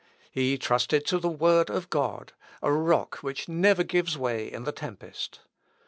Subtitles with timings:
[0.31, 4.71] He trusted to the word of God a rock which never gives way in the
[4.71, 5.41] tempest.